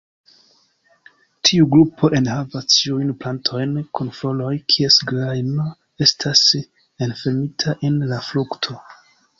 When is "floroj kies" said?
4.21-4.99